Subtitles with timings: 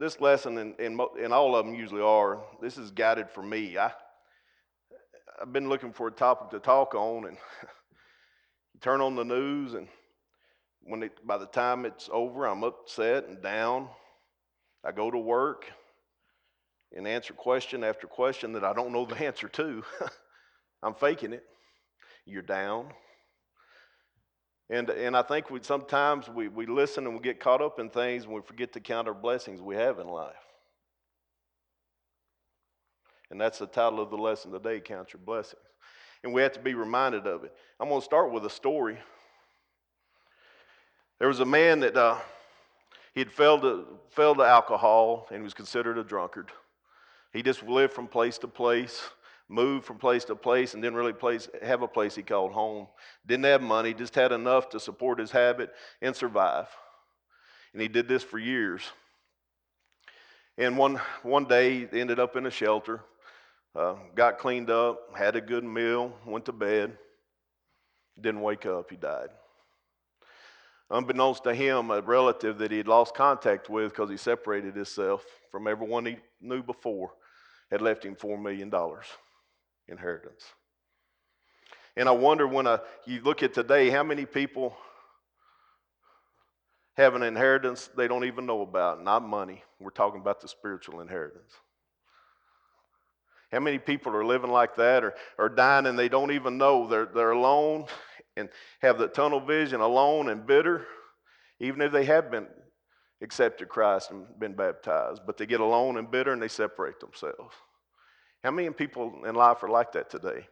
[0.00, 3.76] this lesson, and, and, and all of them usually are, this is guided for me.
[3.76, 3.92] I,
[5.40, 7.36] I've been looking for a topic to talk on, and
[8.80, 9.86] turn on the news, and
[10.80, 13.88] when it, by the time it's over, I'm upset and down.
[14.82, 15.66] I go to work
[16.96, 19.84] and answer question after question that I don't know the answer to.
[20.82, 21.44] I'm faking it.
[22.24, 22.86] You're down.
[24.70, 27.90] And, and I think we, sometimes we, we listen and we get caught up in
[27.90, 30.36] things and we forget to count our blessings we have in life.
[33.32, 35.60] And that's the title of the lesson today Count Your Blessings.
[36.22, 37.52] And we have to be reminded of it.
[37.80, 38.98] I'm going to start with a story.
[41.18, 42.18] There was a man that uh,
[43.12, 46.52] he had fell to, fell to alcohol and was considered a drunkard.
[47.32, 49.02] He just lived from place to place,
[49.50, 52.86] moved from place to place, and didn't really place, have a place he called home.
[53.26, 56.68] Didn't have money, just had enough to support his habit and survive.
[57.72, 58.82] And he did this for years.
[60.56, 63.00] And one, one day, he ended up in a shelter,
[63.74, 66.96] uh, got cleaned up, had a good meal, went to bed,
[68.20, 69.28] didn't wake up, he died.
[70.90, 75.24] Unbeknownst to him, a relative that he had lost contact with because he separated himself
[75.50, 77.12] from everyone he knew before
[77.70, 78.70] had left him $4 million
[79.90, 80.44] inheritance.
[81.96, 84.76] And I wonder when I, you look at today, how many people
[86.94, 89.02] have an inheritance they don't even know about?
[89.02, 89.62] Not money.
[89.78, 91.52] We're talking about the spiritual inheritance.
[93.52, 96.86] How many people are living like that or, or dying and they don't even know?
[96.86, 97.86] They're, they're alone
[98.36, 98.48] and
[98.80, 100.86] have the tunnel vision, alone and bitter,
[101.58, 102.46] even if they have been
[103.22, 107.54] accepted Christ and been baptized, but they get alone and bitter and they separate themselves.
[108.42, 110.46] How many people in life are like that today?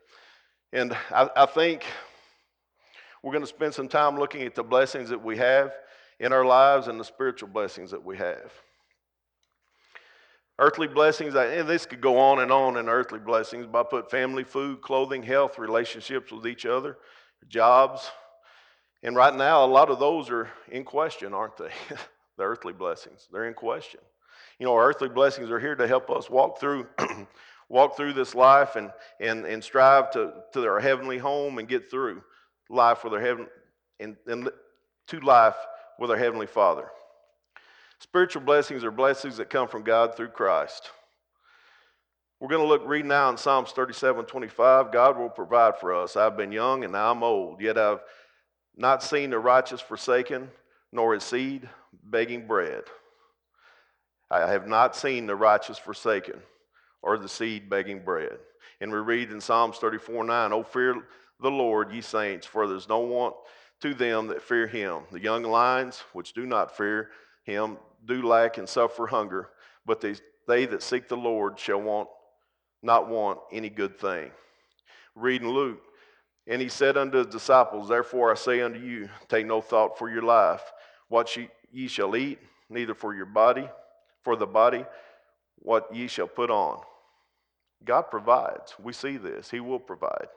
[0.73, 1.85] And I, I think
[3.23, 5.73] we're going to spend some time looking at the blessings that we have
[6.21, 8.53] in our lives and the spiritual blessings that we have.
[10.59, 14.11] Earthly blessings, and this could go on and on in earthly blessings, but I put
[14.11, 16.99] family, food, clothing, health, relationships with each other,
[17.49, 18.11] jobs.
[19.03, 21.71] And right now, a lot of those are in question, aren't they?
[22.37, 24.01] the earthly blessings, they're in question.
[24.59, 26.89] You know, our earthly blessings are here to help us walk through
[27.69, 28.91] walk through this life and,
[29.21, 32.23] and, and strive to, to our heavenly home and get through
[32.71, 33.47] life with their heaven
[34.01, 34.49] and, and
[35.09, 35.57] to life
[35.99, 36.89] with our heavenly Father.
[38.01, 40.91] Spiritual blessings are blessings that come from God through Christ.
[42.41, 44.93] We're going to look, read now in Psalms 37 25.
[44.93, 46.17] God will provide for us.
[46.17, 48.01] I've been young and now I'm old, yet I've
[48.77, 50.49] not seen the righteous forsaken,
[50.93, 51.69] nor his seed
[52.05, 52.85] begging bread.
[54.31, 56.41] I have not seen the righteous forsaken,
[57.03, 58.39] or the seed begging bread.
[58.81, 61.07] And we read in Psalms 34 9, Oh, fear
[61.41, 63.35] the Lord, ye saints, for there's no want
[63.81, 65.03] to them that fear him.
[65.13, 67.11] The young lions, which do not fear
[67.45, 69.51] him, do lack and suffer hunger,
[69.87, 70.15] but they,
[70.47, 72.09] they that seek the Lord shall want
[72.83, 74.31] not want any good thing.
[75.15, 75.83] Read in Luke,
[76.47, 80.09] and he said unto his disciples, Therefore I say unto you, take no thought for
[80.09, 80.63] your life,
[81.09, 81.37] what
[81.73, 82.39] ye shall eat,
[82.71, 83.69] neither for your body,
[84.23, 84.85] for the body,
[85.63, 86.81] what ye shall put on.
[87.85, 88.75] God provides.
[88.83, 89.51] We see this.
[89.51, 90.29] He will provide.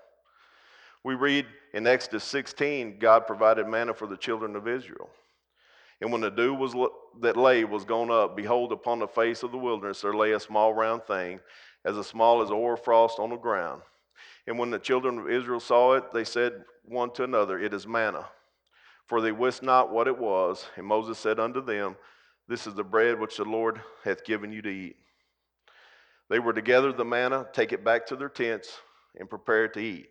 [1.03, 5.09] We read in Exodus 16, God provided manna for the children of Israel.
[5.99, 6.73] And when the dew was
[7.21, 10.39] that lay was gone up, behold, upon the face of the wilderness there lay a
[10.39, 11.39] small round thing,
[11.85, 13.81] as small as hoar frost on the ground.
[14.47, 17.88] And when the children of Israel saw it, they said one to another, It is
[17.88, 18.27] manna.
[19.05, 20.65] For they wist not what it was.
[20.75, 21.95] And Moses said unto them,
[22.47, 24.95] This is the bread which the Lord hath given you to eat.
[26.31, 28.80] They were to gather the manna, take it back to their tents,
[29.19, 30.08] and prepare to eat.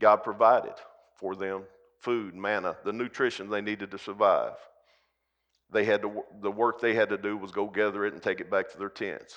[0.00, 0.72] God provided
[1.14, 1.64] for them
[1.98, 4.54] food, manna, the nutrition they needed to survive.
[5.70, 8.40] They had to, the work they had to do was go gather it and take
[8.40, 9.34] it back to their tents.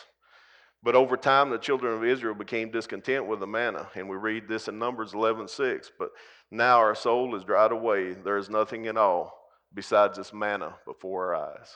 [0.81, 4.47] But over time, the children of Israel became discontent with the manna, and we read
[4.47, 5.91] this in Numbers 11:6.
[5.99, 6.11] But
[6.49, 9.37] now our soul is dried away; there is nothing at all
[9.73, 11.75] besides this manna before our eyes.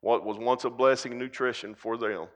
[0.00, 2.28] What was once a blessing, nutrition for them,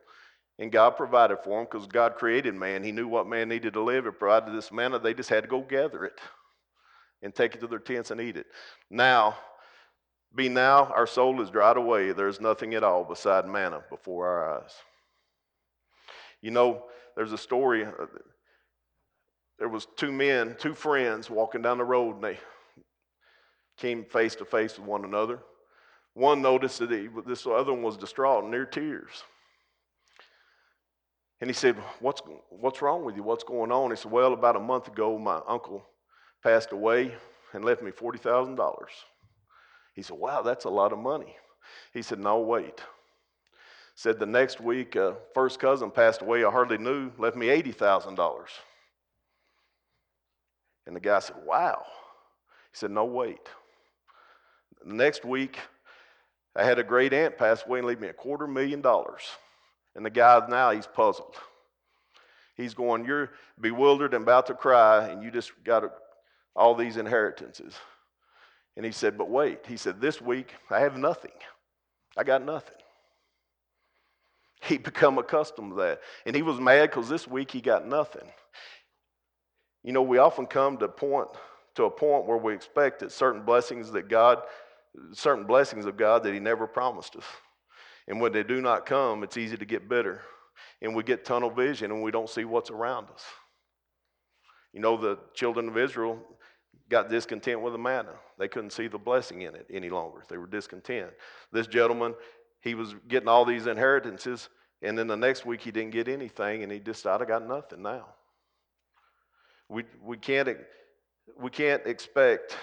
[0.58, 2.82] and God provided for them because God created man.
[2.82, 4.04] He knew what man needed to live.
[4.04, 4.98] He provided this manna.
[4.98, 6.18] They just had to go gather it
[7.22, 8.46] and take it to their tents and eat it.
[8.90, 9.36] Now,
[10.34, 12.12] be now, our soul is dried away.
[12.12, 14.72] There's nothing at all beside manna before our eyes.
[16.42, 16.84] You know,
[17.16, 17.84] there's a story.
[17.84, 18.06] Uh,
[19.58, 22.38] there was two men, two friends walking down the road, and they
[23.76, 25.40] came face to face with one another.
[26.14, 29.22] One noticed that he, this other one was distraught and near tears.
[31.40, 32.20] And he said, what's,
[32.50, 33.22] what's wrong with you?
[33.22, 33.90] What's going on?
[33.90, 35.86] He said, Well, about a month ago, my uncle
[36.42, 37.14] passed away
[37.52, 38.74] and left me $40,000.
[39.94, 41.36] He said, Wow, that's a lot of money.
[41.92, 42.80] He said, No, wait.
[43.94, 48.44] Said the next week, uh, first cousin passed away I hardly knew, left me $80,000.
[50.86, 51.84] And the guy said, Wow.
[52.72, 53.48] He said, No, wait.
[54.84, 55.58] The next week,
[56.56, 59.22] I had a great aunt pass away and leave me a quarter million dollars.
[59.98, 61.34] And the guy now, he's puzzled.
[62.56, 65.82] He's going, You're bewildered and about to cry, and you just got
[66.54, 67.74] all these inheritances.
[68.76, 69.66] And he said, But wait.
[69.66, 71.32] He said, This week, I have nothing.
[72.16, 72.76] I got nothing.
[74.62, 76.00] He'd become accustomed to that.
[76.24, 78.28] And he was mad because this week he got nothing.
[79.82, 81.26] You know, we often come to a point
[81.74, 84.42] to a point where we expect that certain blessings that God,
[85.10, 87.24] certain blessings of God that He never promised us.
[88.08, 90.22] And when they do not come, it's easy to get bitter.
[90.82, 93.24] And we get tunnel vision and we don't see what's around us.
[94.72, 96.18] You know, the children of Israel
[96.88, 98.14] got discontent with the manna.
[98.38, 100.22] They couldn't see the blessing in it any longer.
[100.28, 101.10] They were discontent.
[101.52, 102.14] This gentleman,
[102.60, 104.48] he was getting all these inheritances,
[104.82, 107.82] and then the next week he didn't get anything, and he decided, I got nothing
[107.82, 108.06] now.
[109.68, 110.48] We, we, can't,
[111.38, 112.56] we can't expect,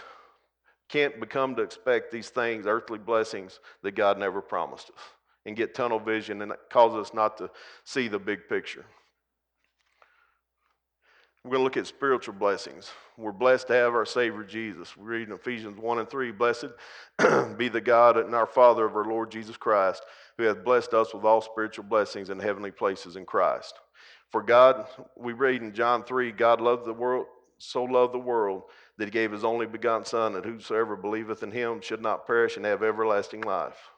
[0.89, 5.03] can't become to expect these things, earthly blessings that God never promised us,
[5.45, 7.50] and get tunnel vision and cause us not to
[7.83, 8.86] see the big picture.
[11.45, 12.89] We're going to look at spiritual blessings.
[13.18, 14.97] We're blessed to have our Savior Jesus.
[14.97, 16.69] We read in Ephesians 1 and 3 Blessed
[17.57, 20.03] be the God and our Father of our Lord Jesus Christ,
[20.39, 23.75] who hath blessed us with all spiritual blessings in heavenly places in Christ.
[24.31, 27.27] For God, we read in John 3 God loved the world,
[27.59, 28.63] so loved the world
[28.98, 32.57] that he gave his only begotten Son, that whosoever believeth in him should not perish
[32.57, 33.91] and have everlasting life.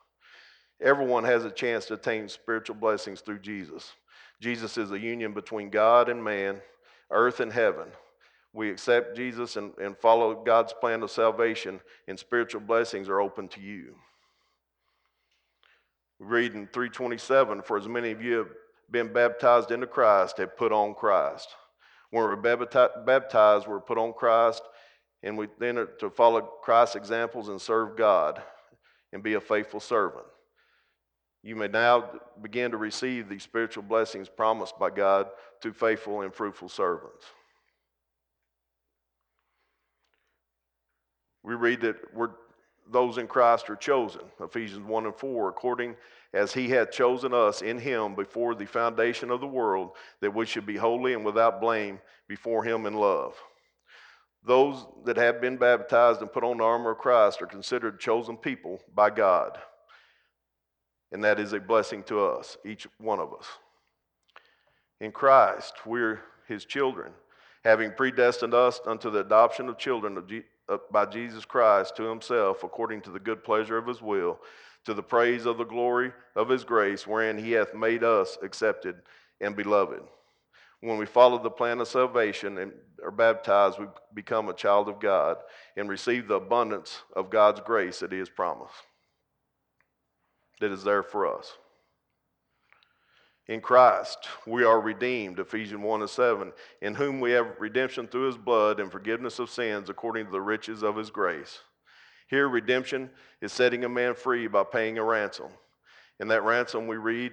[0.81, 3.93] Everyone has a chance to attain spiritual blessings through Jesus.
[4.39, 6.61] Jesus is a union between God and man
[7.11, 7.87] earth and heaven.
[8.53, 13.47] We accept Jesus and, and follow God's plan of salvation, and spiritual blessings are open
[13.49, 13.95] to you.
[16.19, 18.49] We read in 327 For as many of you have
[18.89, 21.49] been baptized into Christ, have put on Christ.
[22.09, 24.63] When we're baptized, we're put on Christ,
[25.23, 28.41] and we then to follow Christ's examples and serve God
[29.11, 30.25] and be a faithful servant.
[31.43, 32.09] You may now
[32.41, 35.27] begin to receive these spiritual blessings promised by God
[35.61, 37.25] to faithful and fruitful servants.
[41.43, 41.95] We read that
[42.91, 45.95] those in Christ are chosen, Ephesians 1 and 4, according
[46.33, 50.45] as he had chosen us in him before the foundation of the world, that we
[50.45, 53.35] should be holy and without blame before him in love.
[54.43, 58.37] Those that have been baptized and put on the armor of Christ are considered chosen
[58.37, 59.57] people by God.
[61.11, 63.45] And that is a blessing to us, each one of us.
[64.99, 67.11] In Christ, we're his children,
[67.63, 70.31] having predestined us unto the adoption of children of
[70.91, 74.39] by Jesus Christ to himself, according to the good pleasure of his will,
[74.83, 78.97] to the praise of the glory of his grace, wherein he hath made us accepted
[79.39, 80.01] and beloved.
[80.81, 84.99] When we follow the plan of salvation and are baptized, we become a child of
[84.99, 85.37] God
[85.75, 88.75] and receive the abundance of God's grace that he has promised,
[90.59, 91.57] that is there for us.
[93.47, 96.51] In Christ, we are redeemed, Ephesians 1 and 7,
[96.81, 100.41] in whom we have redemption through his blood and forgiveness of sins according to the
[100.41, 101.59] riches of his grace.
[102.29, 103.09] Here, redemption
[103.41, 105.47] is setting a man free by paying a ransom.
[106.19, 107.31] In that ransom, we read,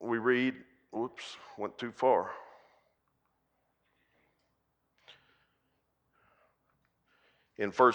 [0.00, 0.54] we read,
[0.92, 2.30] whoops, went too far.
[7.58, 7.92] In 1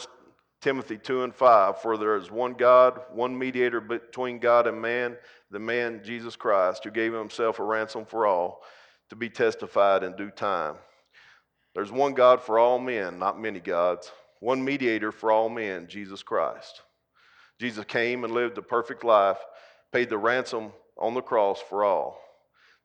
[0.62, 5.18] Timothy 2 and 5, for there is one God, one mediator between God and man,
[5.50, 8.62] the man Jesus Christ, who gave himself a ransom for all,
[9.10, 10.76] to be testified in due time.
[11.74, 16.22] There's one God for all men, not many gods, one mediator for all men, Jesus
[16.22, 16.82] Christ.
[17.60, 19.40] Jesus came and lived a perfect life,
[19.92, 22.22] paid the ransom on the cross for all.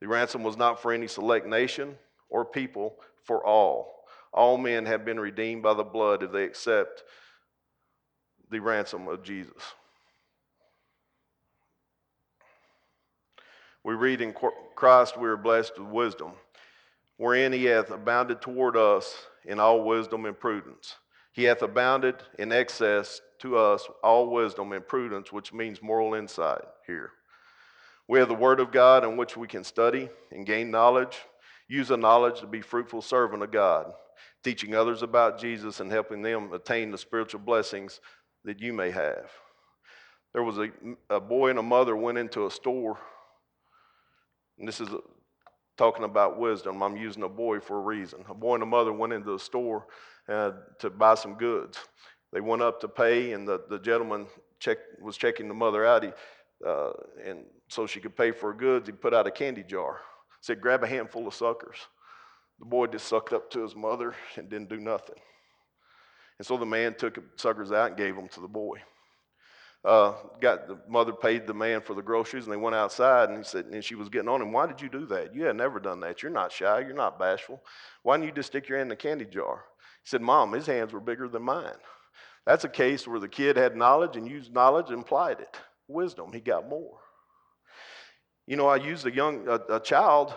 [0.00, 1.96] The ransom was not for any select nation
[2.30, 4.04] or people, for all.
[4.32, 7.02] All men have been redeemed by the blood if they accept
[8.50, 9.62] the ransom of Jesus.
[13.84, 14.34] We read in
[14.74, 16.32] Christ we are blessed with wisdom,
[17.18, 20.96] wherein he hath abounded toward us in all wisdom and prudence.
[21.32, 26.64] He hath abounded in excess to us all wisdom and prudence, which means moral insight
[26.86, 27.12] here.
[28.08, 31.18] We have the Word of God in which we can study and gain knowledge,
[31.68, 33.92] use the knowledge to be fruitful servant of God,
[34.42, 38.00] teaching others about Jesus and helping them attain the spiritual blessings
[38.46, 39.30] that you may have.
[40.32, 40.68] There was a,
[41.10, 42.98] a boy and a mother went into a store
[44.58, 44.88] and this is
[45.76, 46.82] talking about wisdom.
[46.82, 48.24] I'm using a boy for a reason.
[48.28, 49.86] A boy and a mother went into the store
[50.28, 51.78] uh, to buy some goods.
[52.32, 54.26] They went up to pay, and the, the gentleman
[55.00, 56.02] was checking the mother out.
[56.02, 56.10] He
[56.66, 56.92] uh,
[57.24, 60.00] and so she could pay for her goods, he put out a candy jar.
[60.40, 61.76] Said, grab a handful of suckers.
[62.58, 65.16] The boy just sucked up to his mother and didn't do nothing.
[66.38, 68.82] And so the man took suckers out and gave them to the boy.
[69.84, 73.28] Uh, got the mother paid the man for the groceries, and they went outside.
[73.28, 74.52] And he said, and she was getting on him.
[74.52, 75.34] Why did you do that?
[75.34, 76.22] You had never done that.
[76.22, 76.80] You're not shy.
[76.80, 77.62] You're not bashful.
[78.02, 79.64] Why didn't you just stick your hand in the candy jar?
[80.02, 81.76] He said, Mom, his hands were bigger than mine.
[82.46, 85.56] That's a case where the kid had knowledge and used knowledge and applied it.
[85.88, 86.98] Wisdom, he got more.
[88.46, 90.34] You know, I used a young a, a child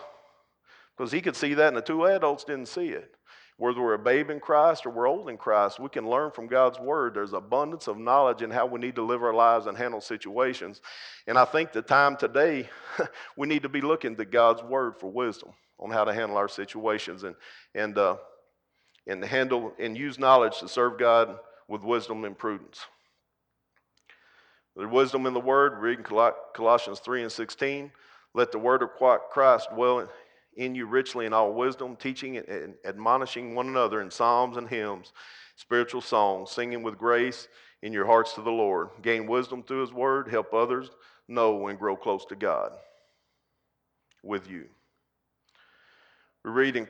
[0.96, 3.14] because he could see that, and the two adults didn't see it.
[3.60, 6.46] Whether we're a babe in Christ or we're old in Christ, we can learn from
[6.46, 7.12] God's word.
[7.12, 10.80] There's abundance of knowledge in how we need to live our lives and handle situations.
[11.26, 12.70] And I think the time today,
[13.36, 16.48] we need to be looking to God's word for wisdom on how to handle our
[16.48, 17.36] situations and
[17.74, 18.16] and uh,
[19.06, 21.38] and handle and use knowledge to serve God
[21.68, 22.80] with wisdom and prudence.
[24.74, 26.06] There's wisdom in the word, reading
[26.54, 27.92] Colossians 3 and 16.
[28.32, 28.88] Let the word of
[29.28, 30.08] Christ dwell
[30.56, 35.12] in you richly in all wisdom, teaching and admonishing one another in psalms and hymns,
[35.56, 37.48] spiritual songs, singing with grace
[37.82, 38.88] in your hearts to the Lord.
[39.02, 40.90] Gain wisdom through his word, help others
[41.28, 42.72] know and grow close to God
[44.22, 44.66] with you.
[46.44, 46.88] We read in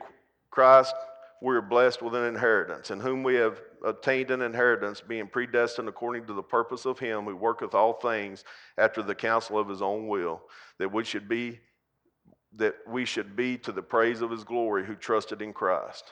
[0.49, 0.95] Christ,
[1.41, 5.89] we are blessed with an inheritance, in whom we have obtained an inheritance, being predestined
[5.89, 8.43] according to the purpose of Him who worketh all things
[8.77, 10.41] after the counsel of His own will,
[10.77, 11.59] that we should be
[12.57, 16.11] that we should be to the praise of His glory who trusted in Christ.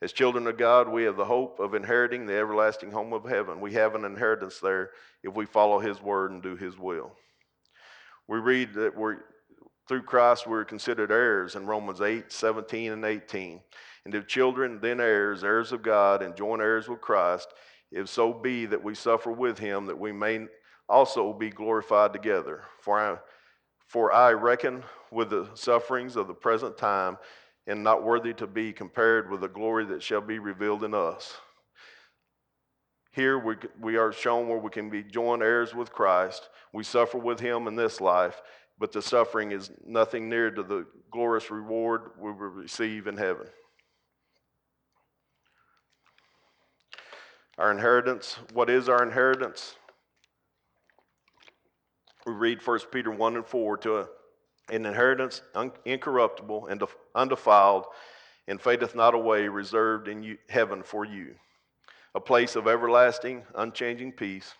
[0.00, 3.60] As children of God, we have the hope of inheriting the everlasting home of heaven.
[3.60, 4.90] We have an inheritance there
[5.24, 7.12] if we follow His word and do His will.
[8.28, 9.18] We read that we're
[9.88, 13.60] through Christ we're considered heirs in Romans 8, 17, and 18.
[14.04, 17.48] And if children, then heirs, heirs of God, and joint heirs with Christ,
[17.90, 20.46] if so be that we suffer with him, that we may
[20.88, 22.64] also be glorified together.
[22.82, 23.16] For I,
[23.86, 27.18] for I reckon with the sufferings of the present time,
[27.66, 31.36] and not worthy to be compared with the glory that shall be revealed in us.
[33.12, 36.48] Here we, we are shown where we can be joint heirs with Christ.
[36.72, 38.40] We suffer with him in this life,
[38.78, 43.46] but the suffering is nothing near to the glorious reward we will receive in heaven.
[47.58, 49.74] Our inheritance, what is our inheritance?
[52.24, 54.08] We read 1 Peter 1 and 4 to
[54.70, 56.82] an inheritance un, incorruptible and
[57.14, 57.86] undefiled
[58.46, 61.34] and fadeth not away, reserved in you, heaven for you,
[62.14, 64.54] a place of everlasting, unchanging peace.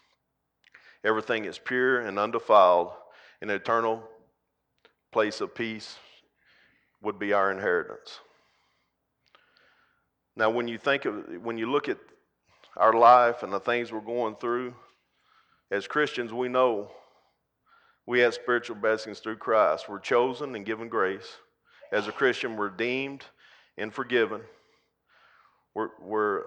[1.05, 2.93] Everything is pure and undefiled,
[3.41, 4.03] an eternal
[5.11, 5.97] place of peace
[7.01, 8.21] would be our inheritance.
[10.37, 11.99] Now, when you think of, when you look at
[12.77, 14.75] our life and the things we're going through,
[15.71, 16.91] as Christians, we know
[18.09, 19.87] we have spiritual blessings through Christ.
[19.87, 21.37] We're chosen and given grace.
[21.93, 23.23] As a Christian, we're redeemed
[23.77, 24.41] and forgiven.
[25.75, 26.45] We're, we're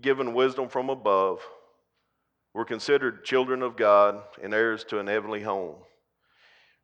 [0.00, 1.40] given wisdom from above.
[2.54, 5.74] We're considered children of God and heirs to an heavenly home.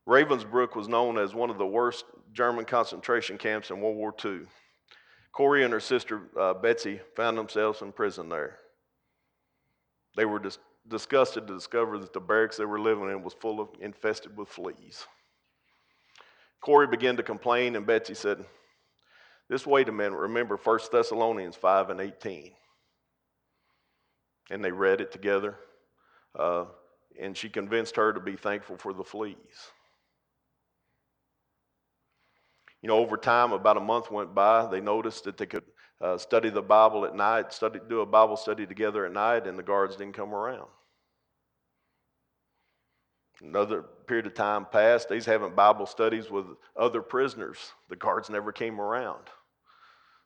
[0.09, 4.41] Ravensbrück was known as one of the worst German concentration camps in World War II.
[5.31, 8.59] Corrie and her sister uh, Betsie found themselves in prison there.
[10.17, 13.61] They were dis- disgusted to discover that the barracks they were living in was full
[13.61, 15.07] of infested with fleas.
[16.61, 18.45] Corrie began to complain, and Betsie said,
[19.49, 22.53] This wait a minute, remember 1 Thessalonians 5 and 18.
[24.51, 25.57] And they read it together,
[26.39, 26.65] uh,
[27.21, 29.37] and she convinced her to be thankful for the fleas.
[32.83, 35.65] You know, over time, about a month went by, they noticed that they could
[36.01, 39.59] uh, study the Bible at night, study, do a Bible study together at night, and
[39.59, 40.69] the guards didn't come around.
[43.43, 45.09] Another period of time passed.
[45.09, 47.73] They's having Bible studies with other prisoners.
[47.89, 49.25] The guards never came around.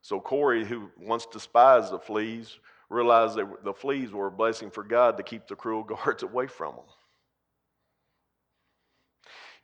[0.00, 4.82] So Corrie, who once despised the fleas, realized that the fleas were a blessing for
[4.82, 6.84] God to keep the cruel guards away from them.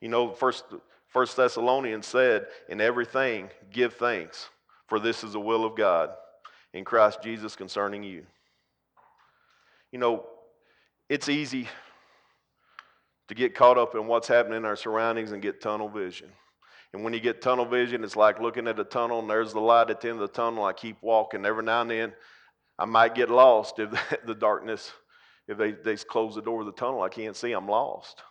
[0.00, 0.64] You know, first,
[1.08, 4.48] First Thessalonians said, In everything, give thanks
[4.86, 6.10] for this is the will of God
[6.72, 8.24] in Christ Jesus concerning you.
[9.90, 10.26] You know,
[11.08, 11.66] it's easy
[13.28, 16.28] to get caught up in what's happening in our surroundings and get tunnel vision.
[16.92, 19.61] And when you get tunnel vision, it's like looking at a tunnel and there's the
[19.61, 20.64] light at the end of the tunnel.
[20.64, 21.44] I keep walking.
[21.44, 22.12] Every now and then,
[22.78, 23.90] I might get lost if
[24.26, 24.90] the darkness,
[25.47, 28.23] if they, they close the door of the tunnel, I can't see, I'm lost.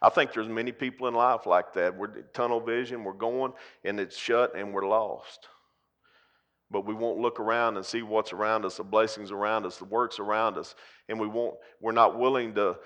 [0.00, 1.96] I think there's many people in life like that.
[1.96, 3.52] We're tunnel vision, we're going
[3.84, 5.48] and it's shut and we're lost
[6.72, 9.84] but we won't look around and see what's around us, the blessings around us, the
[9.84, 10.74] works around us,
[11.08, 12.76] and we won't, we're not willing to,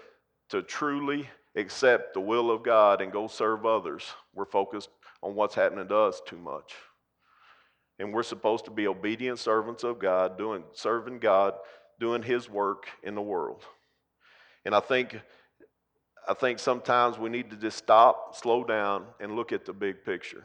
[0.51, 4.05] to truly accept the will of God and go serve others.
[4.35, 4.91] We're focused
[5.23, 6.75] on what's happening to us too much.
[7.99, 11.55] And we're supposed to be obedient servants of God, doing serving God,
[11.99, 13.65] doing his work in the world.
[14.65, 15.19] And I think
[16.29, 20.05] I think sometimes we need to just stop, slow down, and look at the big
[20.05, 20.45] picture.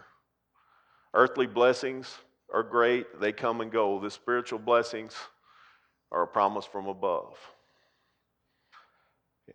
[1.14, 2.20] Earthly blessings
[2.54, 4.00] are great, they come and go.
[4.00, 5.16] The spiritual blessings
[6.12, 7.36] are a promise from above.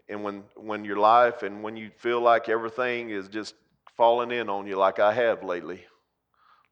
[0.09, 3.55] And when, when your life and when you feel like everything is just
[3.97, 5.85] falling in on you, like I have lately,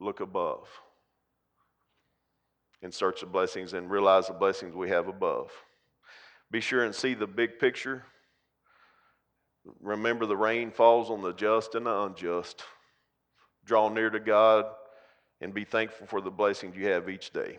[0.00, 0.68] look above
[2.83, 5.50] and search the blessings and realize the blessings we have above.
[6.50, 8.04] Be sure and see the big picture.
[9.80, 12.62] Remember, the rain falls on the just and the unjust.
[13.64, 14.66] Draw near to God
[15.40, 17.59] and be thankful for the blessings you have each day.